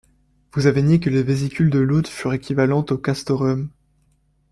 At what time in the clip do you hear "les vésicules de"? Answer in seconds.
1.11-1.77